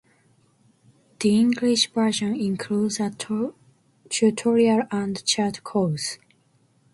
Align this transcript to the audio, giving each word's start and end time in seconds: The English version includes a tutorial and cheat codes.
The 1.19 1.35
English 1.37 1.91
version 1.93 2.33
includes 2.35 2.99
a 2.99 3.13
tutorial 4.09 4.81
and 4.89 5.23
cheat 5.25 5.63
codes. 5.63 6.17